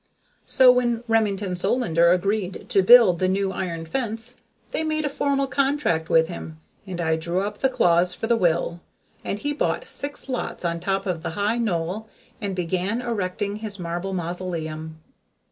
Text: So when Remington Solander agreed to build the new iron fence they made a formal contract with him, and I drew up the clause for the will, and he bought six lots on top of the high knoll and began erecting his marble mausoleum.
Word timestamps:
So 0.47 0.71
when 0.71 1.03
Remington 1.07 1.55
Solander 1.55 2.11
agreed 2.11 2.67
to 2.69 2.81
build 2.81 3.19
the 3.19 3.27
new 3.27 3.51
iron 3.51 3.85
fence 3.85 4.37
they 4.71 4.83
made 4.83 5.05
a 5.05 5.09
formal 5.09 5.45
contract 5.45 6.09
with 6.09 6.27
him, 6.27 6.57
and 6.87 6.99
I 6.99 7.15
drew 7.15 7.41
up 7.41 7.59
the 7.59 7.69
clause 7.69 8.15
for 8.15 8.25
the 8.25 8.35
will, 8.35 8.81
and 9.23 9.37
he 9.37 9.53
bought 9.53 9.83
six 9.83 10.27
lots 10.27 10.65
on 10.65 10.79
top 10.79 11.05
of 11.05 11.21
the 11.21 11.29
high 11.37 11.59
knoll 11.59 12.09
and 12.41 12.55
began 12.55 12.99
erecting 12.99 13.57
his 13.57 13.77
marble 13.77 14.13
mausoleum. 14.15 14.97